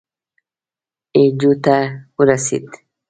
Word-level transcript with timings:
اي 1.15 1.23
جو 1.39 1.51
ته 1.63 1.75
ورسېدو. 2.17 2.71